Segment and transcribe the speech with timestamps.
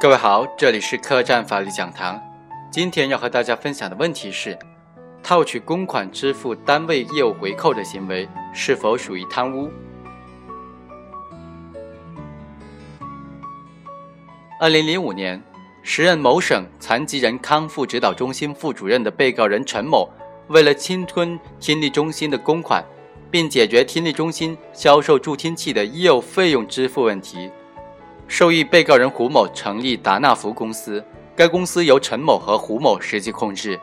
[0.00, 2.18] 各位好，这里是客栈法律讲堂。
[2.70, 4.58] 今天要和大家分享的问题是：
[5.22, 9.70] 套取公款支付单位业务回扣的行为是否属于贪污？
[14.58, 15.38] 二零零五年，
[15.82, 20.08] 时任某省残疾人康复指导中心副主任的被告人陈某，
[20.48, 22.82] 为了侵吞听力中心的公款，
[23.30, 27.50] 并解决听力中心销售助听器的业务费用支付问题。
[28.30, 33.76] 受益被告人胡某成立达纳福公司，该公司由陈某和胡某实际控制。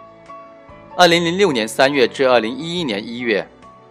[0.96, 3.46] 二零零六年三月至二零一一年一月，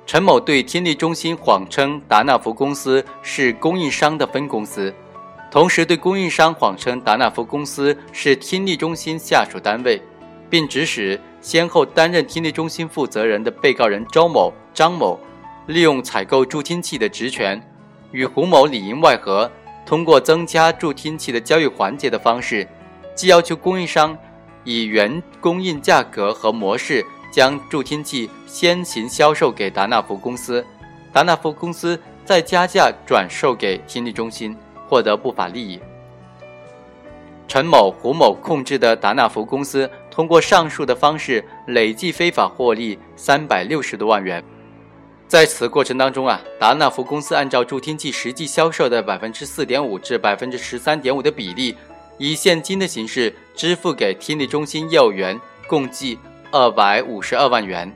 [0.07, 4.93] 陈某对听力中心谎称达纳福公司是供应商的分公司，
[5.51, 10.01] 同时对供应商谎称达纳福公司是听力中心下属单位，
[10.49, 15.21] 并指使先后担任听力中心负责人的被告人周某、张某，
[15.67, 17.63] 利用采购助听器的职权，
[18.11, 19.51] 与胡某里应外合。
[19.87, 22.67] 通过增加助听器的交易环节的方式，
[23.15, 24.19] 既要求供应商
[24.65, 30.65] 以原供应价格和模式将助听器先行销售给达纳福公司，
[31.13, 34.57] 达纳福公司再加价转售给听力中心，
[34.89, 35.81] 获得不法利益。
[37.47, 44.43] 陈某、胡某控制的达纳福公司通过上述的方式累计非法获利三百六十多万元。
[45.29, 51.77] 在此过程当中啊，达纳福公司按照助听器实际销售的百分之四点五至百分之十三点五的比例，
[52.17, 56.17] 以现金的形式支付给听力中心业务员，共计
[56.53, 57.93] 二百五十二万元，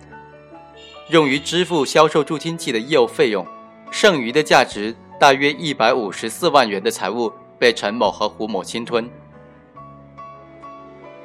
[1.11, 3.47] 用于支付销售助听器的业务费用。
[3.93, 9.09] 剩余的价值大约一百五十四万元的财物被陈某和胡某侵吞。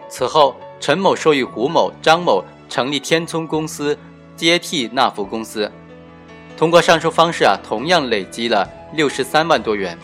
[0.08, 3.98] 此后，陈某授予胡某、张某成立天聪公司，
[4.36, 5.72] 接替纳福公司。
[6.58, 9.98] 通过上述方式啊，同样累积了六十三万多元，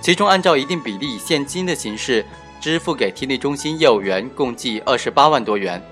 [0.00, 2.24] 其中按照一定比例以现金的形式
[2.60, 5.82] 支付给听力中心业务员，共计二十八万多元，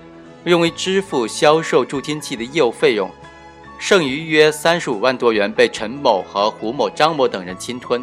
[0.45, 3.11] 用于支付销售助听器的业务费用，
[3.77, 8.01] 剩余约三十五万多元被陈某和胡某、张某等人侵吞。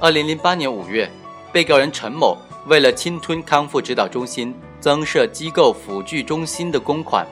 [0.00, 1.10] 二零零八年五月，
[1.52, 7.26] 被告人陈某为了侵吞康复指导中心增设机构辅具中心的公款。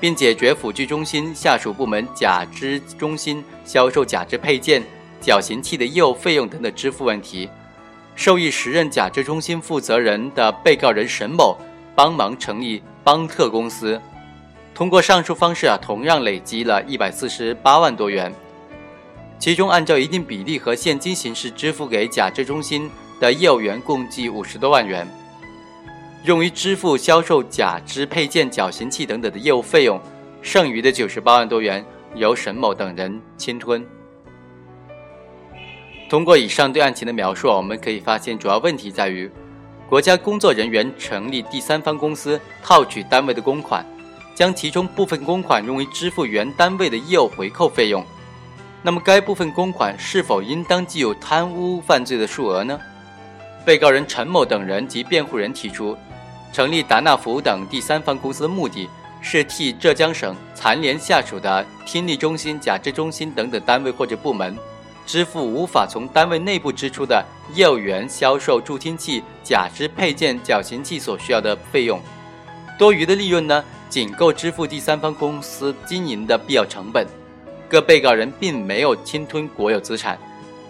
[0.00, 4.82] 并解决辅具中心下属部门假肢中心销售假肢配件、
[5.20, 7.48] 矫形器的业务费用等的支付问题。
[8.16, 11.56] 受益时任假肢中心负责人的被告人沈某
[11.94, 14.00] 帮忙成立邦特公司，
[14.74, 18.32] 通过上述方式啊，同样累积了一百四十八万多元。
[19.38, 25.06] 其中按照一定比例和现金形式支付给假肢中心的业务员共计五十多万元。
[26.24, 29.98] 用于支付销售假肢配件、矫形器等等的业务费用，
[30.42, 31.82] 剩余的九十八万多元
[32.14, 33.84] 由沈某等人侵吞。
[36.10, 39.30] 通过以上对案情的描述，我们可以发现，主要问题在于
[39.88, 43.82] 国家工作人员成立第三方公司套取单位的公款，
[44.34, 48.04] 将其中部分公款用于支付原单位的业务回扣费用。
[48.82, 52.78] 那么，该部分公款是否应当计有贪污犯罪的数额呢？
[53.64, 55.96] 被告人陈某等人及辩护人提出。
[56.52, 58.88] 成立达纳福等第三方公司的目的
[59.22, 64.56] 是替浙江省残联下属的听力中心、假肢中心等等单位或者部门，
[65.06, 67.24] 支付无法从单位内部支出的
[67.54, 72.00] 业务员销售助听器、假肢配件、矫形器所需要的费用。
[72.78, 77.06] 多余的利润呢，仅够支付第三方公司经营的必要成本。
[77.68, 80.18] 各被告人并没有侵吞国有资产，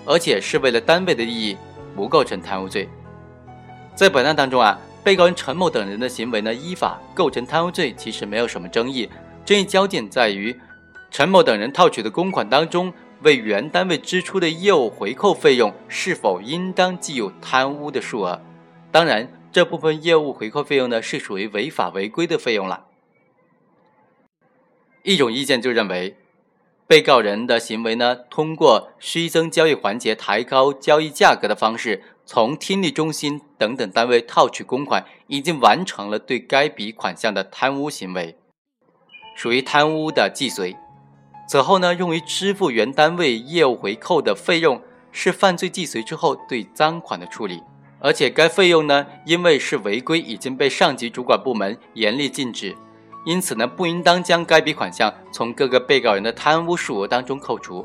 [0.04, 1.56] 而且是为了单位的利益，
[1.96, 2.86] 不构成贪污罪。
[3.94, 4.78] 在本案当中啊。
[5.02, 9.08] 被告人陈某等人的行为呢，依法构成贪污罪，其实没有什么争议。
[9.46, 10.54] 争议焦点在于
[11.10, 18.40] 陈某等人套取的公款当中，为原单位支出的业务回扣费用是否应当计有贪污的数额。
[18.92, 22.84] 当然，这部分业务回扣费用呢，是属于违法违规的费用了。
[25.02, 26.18] 一种意见就认为，
[26.86, 32.02] 被告人的行为呢，通过虚增交易环节、抬高交易价格的方式。
[32.32, 38.36] 从听力中心等等单位套取公款，已经完成了对该笔款项的贪污行为，
[39.34, 40.76] 属于贪污的既遂。
[41.48, 44.80] 此后呢，用于支付原单位业务回扣的费用，
[45.10, 47.60] 是犯罪既遂之后对赃款的处理。
[47.98, 52.76] 而且该费用呢，因为是违规，已经被上级主管部门严厉禁止，
[53.26, 57.84] 因此呢，不应当将该笔款项从各个被告人的贪污数额当中扣除。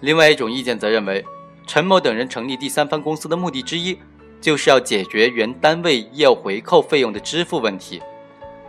[0.00, 1.24] 另外一种意见则认为。
[1.66, 3.98] 陈某等人成立第三方公司的目的之一，
[4.40, 8.02] 就是要解决原单位业务回扣费用的支付问题。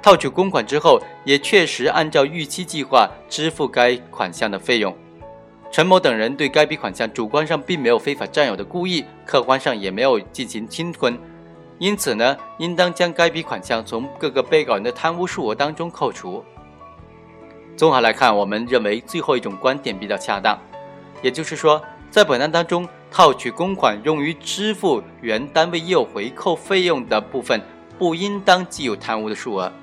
[0.01, 4.95] 套取公款之后，也确实按照预期计划支付该款项的费用。
[5.71, 11.17] 陈某等人对该笔款项主观上并没有非法占有的故意，客观上也没有进行侵吞，
[11.79, 16.43] 因此呢，应当将该笔款项从各个被告人的贪污数额当中扣除。
[17.75, 20.59] 综合来看，我们认为最后一种观点比较恰当，
[21.23, 21.81] 也就是说，
[22.13, 27.60] 在本案当中，套取公款用于支付原单位业务回扣费用的部分，
[27.98, 29.74] 不应当计入贪污的数额。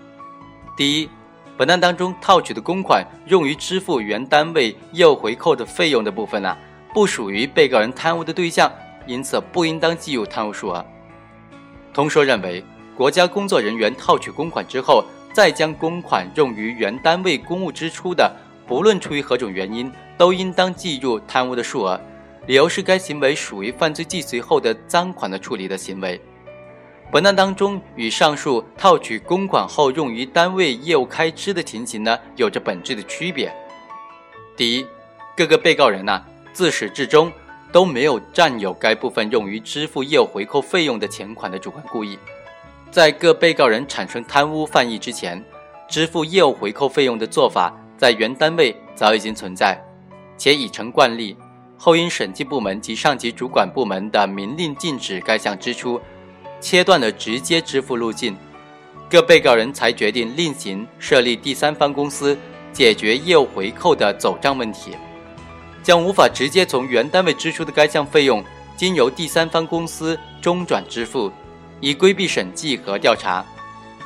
[0.77, 1.11] 第一，
[1.57, 6.57] 本案当中套取的公款用于支付原单位业务回扣的费用的部分呢，
[6.95, 8.71] 不属于被告人贪污的对象，
[9.09, 10.87] 因此不应当计入贪污数额。
[11.93, 12.65] 同说认为，
[12.97, 18.33] 国家工作人员套取公款之后，再将公款用于原单位公务支出的，
[18.69, 22.01] 不论出于何种原因，都应当计入贪污的数额。
[22.51, 26.21] 理由是该行为属于犯罪既遂后的赃款的处理的行为。
[27.13, 33.55] 本案当中与上述套取公款后用于单位业务开支的情形呢，有着本质的区别。
[34.57, 34.87] 第一，
[35.37, 37.31] 各个被告人呢自始至终
[37.71, 42.19] 都没有占有该部分用于支付业务回扣费用的钱款的主观故意。
[42.91, 45.41] 在各被告人产生贪污犯意之前，
[45.89, 49.81] 支付业务回扣费用的做法在原单位早已经存在，
[50.37, 51.37] 且已成惯例。
[51.83, 55.99] 后因审计部门及上级主管部门的明令禁止该项支出。
[56.61, 58.37] 切断了直接支付路径，
[59.09, 62.37] 各被告人才决定另行设立第三方公司
[62.71, 64.95] 解决业务回扣的走账问题，
[65.83, 68.45] 将无法直接从原单位支出的该项费用，
[68.77, 71.33] 经由第三方公司中转支付，
[71.81, 73.43] 以规避审计和调查，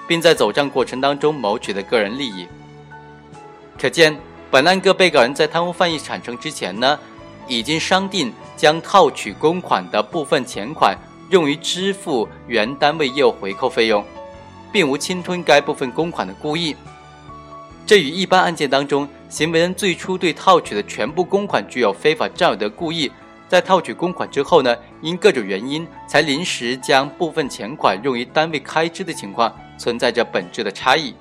[0.07, 2.47] 并在走账过程当中谋取的个人利益。
[3.77, 4.17] 可见，
[4.49, 6.97] 本案各被告人在贪污犯意产生之前呢，
[7.47, 10.97] 已经商定将套取公款的部分钱款。
[11.31, 14.05] 用于支付原单位业务回扣费用，
[14.71, 16.77] 并无侵吞该部分公款的故意。
[17.87, 23.11] 这与一般案件当中行为人最初对套取的全部公款具有非法占有的故意，
[23.49, 31.15] 在套取公款之后呢，因各种原因才临时将部分钱款用于单位开支的情况，存在着本质的差异。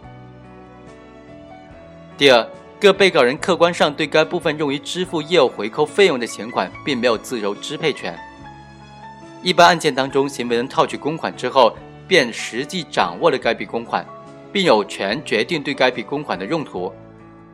[2.18, 2.48] 第二，
[2.84, 8.14] 各被告人客观上对该部分用于支付业务回扣费用的钱款，并没有自由支配权。
[9.42, 11.74] 一般案件当中，行为人套取公款之后，
[12.10, 14.06] 便实际掌握了该笔公款，
[14.52, 16.92] 并有权决定对该笔公款的用途，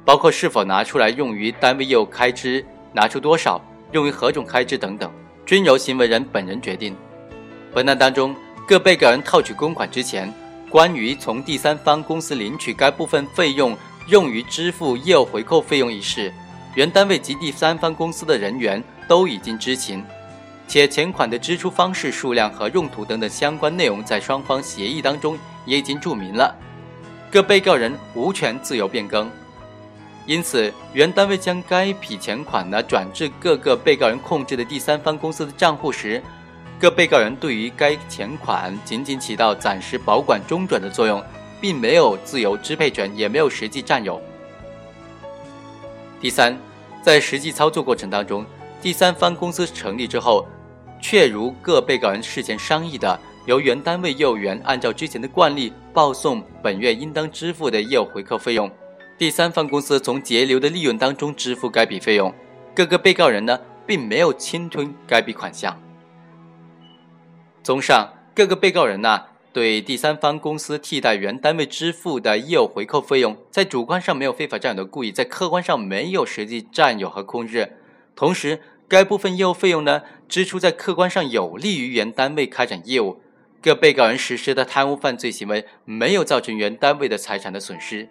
[0.03, 5.11] 包括是否拿出来用于单位业务开支，拿出多少，用于何种开支等等，
[5.45, 6.97] 均由行为人本人决定。
[7.71, 8.35] 本案当中，
[8.67, 10.33] 各被告人套取公款之前，
[10.71, 13.77] 关于从第三方公司领取该部分费用
[14.09, 16.33] 用于支付业务回扣费用一事，
[16.73, 20.03] 原单位及第三方公司的人员都已经知情。
[20.67, 26.55] 且钱款的支出方式、数量和用途等等相关内容，在双方协议当中也已经注明了，
[27.31, 29.29] 各被告人无权自由变更。
[30.25, 36.21] 因此，原单位将该笔钱款呢转至各个被告人控制的第三方公司的账户时，
[36.79, 41.23] 各被告人对于该钱款仅仅起到暂时保管中转的作用，
[41.59, 44.21] 并没有自由支配权，也没有实际占有。
[46.19, 46.57] 第三，
[47.01, 48.45] 在实际操作过程当中，
[48.81, 50.45] 第三方公司成立之后。
[51.01, 58.69] 确如各被告人事前商议的，由原单位业务员按照之前的惯例报送本月应当支付的业务回扣费用，
[59.17, 62.35] 第三方公司从截留的利润当中支付该笔费用，
[62.75, 63.57] 各个被告人呢
[63.87, 65.73] 并没有侵吞该笔款项。
[67.63, 77.73] 综上，各个被告人呢对第三方公司替代原单位支付的业务回扣费用，在主观上没有非法占有的故意，在客观上没有实际占有和控制，
[78.15, 78.59] 同时。
[78.87, 83.21] 该部分业务费用呢，支出在客观上有利于原单位开展业务，
[83.61, 88.09] 各被告人实施的贪污犯罪行为没有造成原单位的财产的损失，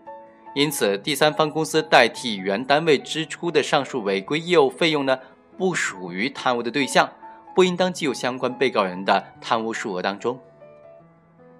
[0.54, 5.18] 因此第三方公司代替原单位支出的上述违规业务费用呢，
[5.56, 7.10] 不属于贪污的对象，
[7.56, 10.38] 不应当计入相关被告人的贪污数额当中。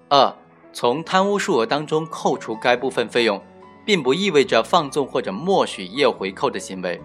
[0.09, 0.35] 二，
[0.73, 3.43] 从贪污数额当中扣除该部分费用，
[3.85, 6.99] 并不意味着放纵或者默许业务回扣的行为。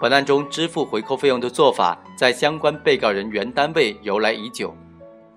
[0.00, 4.74] 本案中支付回扣费用的做法，在相关被告人原单位由来已久，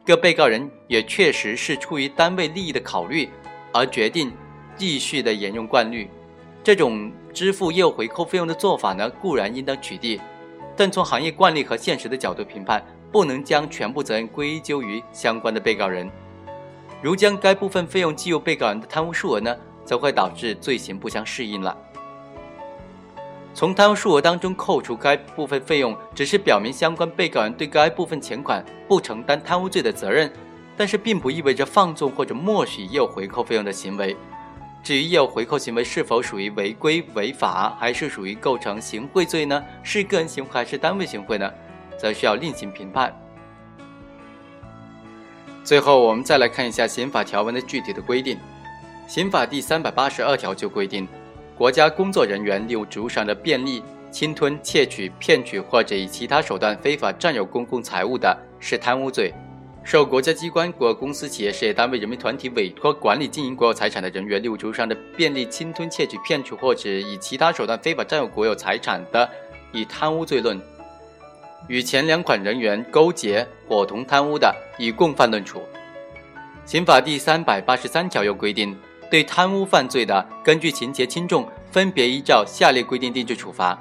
[0.05, 3.29] 各被告人也确实是出于单位利益的考虑
[3.73, 4.31] 而决定
[4.77, 6.09] 继续的沿用惯例。
[6.63, 10.19] 这种支付业务回扣费用的做法呢，固然应当取缔，
[10.77, 12.81] 但从行业惯例和现实的角度评判，
[13.11, 16.09] 不能将全部责任归咎于相关的被告人。
[17.01, 21.75] 如将该部分费用计入被告人的贪污数额呢，则会导致罪行不相适应了。
[23.53, 30.31] 从贪污数额当中扣除该部分费用，只是表明相关被告人对该部分钱款不承担贪污罪的责任，
[30.77, 34.15] 但是并不意味着放纵或者默许业务回扣费用的行为。
[34.81, 39.61] 至于业务回扣行为是否属于违规违法，还是属于构成行贿罪呢？
[39.83, 41.51] 是个人行贿还是单位行贿呢？
[41.97, 43.13] 则需要另行评判。
[45.69, 48.35] 最后，我们再来看一下刑法条文的具体的规定。
[49.07, 51.07] 刑法第三百八十二条就规定，
[51.55, 59.31] 国家工作人员利用职务上的便利，侵吞、窃取、骗取或者以其他手段非法占有公共财物的，是贪污罪。
[59.83, 69.29] 受国家机关、国有公司、企业、事业单位、人民团体委托管理经营国有财产的人员，利用职务上的便利侵吞、窃取、骗取或者以其他手段非法占有国有财产的，
[69.71, 70.57] 以贪污罪论；
[71.69, 75.61] 与前两款人员勾结、伙同贪污的，以共犯论处。
[76.65, 78.75] 刑法第三百八十三条又规定，
[79.09, 83.79] 对贪污犯罪的，根据情节轻重，分别依照下列规定定制处罚：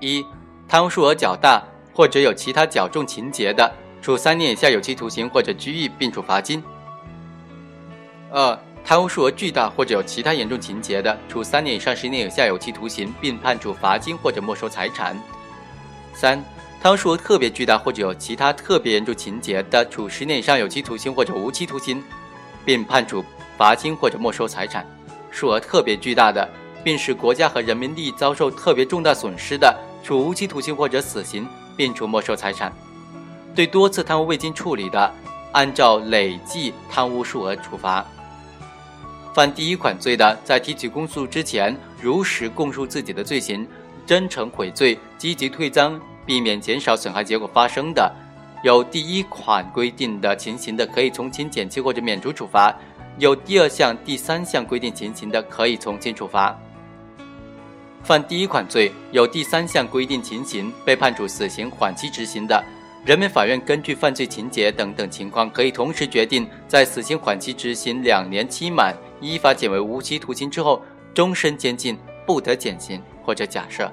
[0.00, 0.24] 一、
[0.66, 1.62] 贪污数额较大
[1.94, 3.70] 或者有其他较重情节的。
[4.00, 6.60] 处三年以下有期徒刑或者拘役，并处罚金。
[8.30, 15.16] 二、贪污数额巨大或者有其他严重情节的，处三年以上十年以下有期徒刑，并判处罚金或者没收财产。
[16.14, 16.42] 三、
[16.82, 22.02] 贪数额特别巨大或者有其他特别严重情节的，处十年以上有期徒刑或者无期徒刑，
[22.64, 23.24] 并判处
[23.56, 24.84] 罚金或者没收财产。
[25.30, 26.48] 数额特别巨大的，
[26.82, 29.72] 并使国家和人民利益遭受特别重大损失的，
[30.02, 31.46] 处无期徒刑或者死刑，
[31.76, 32.72] 并处没收财产。
[33.54, 35.14] 对多次贪污未经处理的，
[35.52, 38.04] 按照累计贪污数额处罚。
[39.32, 43.64] 犯第一款罪的，在提起公诉之前，如实供述自己的罪行，
[44.04, 48.12] 真诚悔罪，积极退赃，避免减少损害结果发生的，
[48.62, 52.72] 有第一款规定的情形的，可以从轻、减轻或者免除处罚；
[53.18, 56.56] 有第二项、第三项规定情形的，可以从轻处罚。
[58.02, 62.64] 犯第一款罪，有第三项规定情形，被判处死刑缓期执行的。
[63.04, 70.80] 人民法院根据犯罪情节等等情况，可以同时决定在死刑缓期执行两年期满，依法减为无期徒刑之后，
[71.12, 73.92] 终身监禁，不得减刑或者假设。